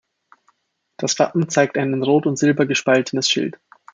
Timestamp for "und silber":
2.25-2.65